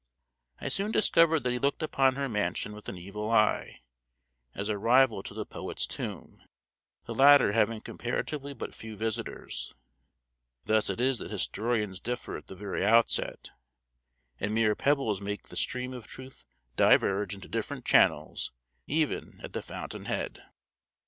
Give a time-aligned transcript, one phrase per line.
[0.59, 3.81] I soon discovered that he looked upon her mansion with an evil eye,
[4.55, 6.41] as a rival to the poet's tomb,
[7.05, 9.75] the latter having comparatively but few visitors.
[10.65, 13.51] Thus it is that historians differ at the very outset,
[14.39, 16.45] and mere pebbles make the stream of truth
[16.75, 18.51] diverge into different channels
[18.87, 20.41] even at the fountain head.